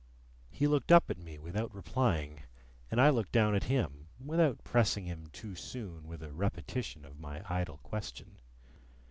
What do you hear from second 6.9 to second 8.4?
of my idle question.